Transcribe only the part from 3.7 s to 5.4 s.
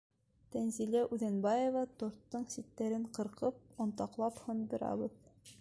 онтаҡлап һындырабыҙ.